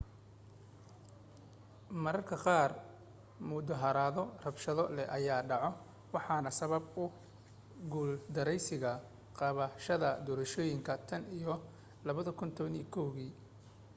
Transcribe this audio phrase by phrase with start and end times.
[2.03, 2.71] marmarka qaar
[3.49, 5.75] mudaharaado rabshado leh ayaa dhacay
[6.13, 7.03] waxaana sababay ku
[7.93, 8.91] guuldaraysiga
[9.39, 11.53] qabashada doorashooyinka tan iyo
[12.07, 13.31] 2011kii